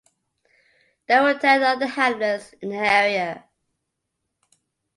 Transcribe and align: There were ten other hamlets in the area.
There 1.07 1.21
were 1.21 1.35
ten 1.35 1.61
other 1.61 1.85
hamlets 1.85 2.53
in 2.53 2.69
the 2.69 2.75
area. 2.77 3.45